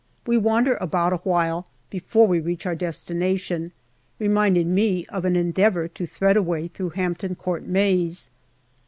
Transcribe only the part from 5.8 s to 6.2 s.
to